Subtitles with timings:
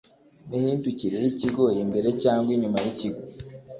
[0.49, 3.21] mihindukire y ikigo imbere cyangwa inyuma y ikigo